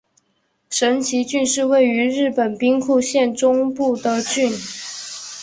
[0.67, 4.51] 神崎郡是位于日本兵库县中部的郡。